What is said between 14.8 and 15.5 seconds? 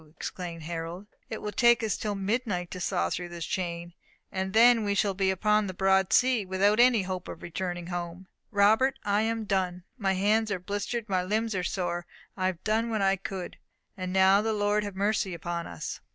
have mercy